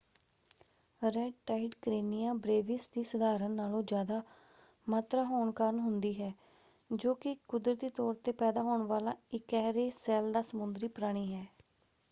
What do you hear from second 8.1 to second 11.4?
‘ਤੇ ਪੈਦਾ ਹੋਣ ਵਾਲਾ ਇਕਿਹਰੇ ਸੈੱਲ ਦਾ ਸਮੁੰਦਰੀ ਪ੍ਰਾਣੀ